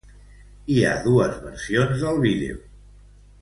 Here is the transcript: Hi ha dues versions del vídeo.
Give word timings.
Hi 0.75 0.77
ha 0.85 0.93
dues 1.03 1.37
versions 1.43 2.07
del 2.07 2.19
vídeo. 2.25 2.57